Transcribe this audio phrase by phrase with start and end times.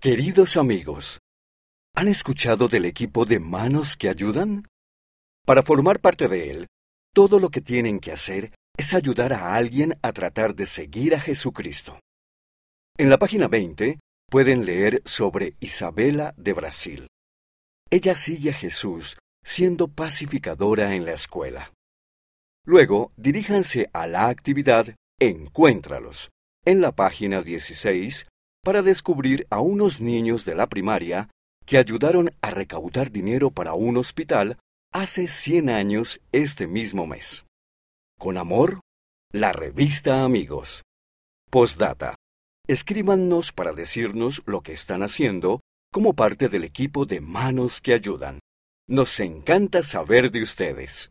[0.00, 1.18] Queridos amigos,
[1.96, 4.68] ¿han escuchado del equipo de manos que ayudan?
[5.44, 6.66] Para formar parte de él,
[7.12, 11.20] todo lo que tienen que hacer es ayudar a alguien a tratar de seguir a
[11.20, 11.98] Jesucristo.
[12.96, 13.98] En la página 20
[14.30, 17.08] pueden leer sobre Isabela de Brasil.
[17.90, 21.72] Ella sigue a Jesús siendo pacificadora en la escuela.
[22.64, 26.30] Luego, diríjanse a la actividad Encuéntralos
[26.64, 28.26] en la página 16
[28.64, 31.28] para descubrir a unos niños de la primaria
[31.64, 34.58] que ayudaron a recaudar dinero para un hospital
[34.92, 37.44] hace 100 años este mismo mes.
[38.18, 38.80] Con amor,
[39.32, 40.82] la revista Amigos.
[41.50, 42.14] Postdata.
[42.66, 45.60] Escríbanos para decirnos lo que están haciendo
[45.92, 48.40] como parte del equipo de Manos que Ayudan.
[48.88, 51.06] Nos encanta saber de ustedes.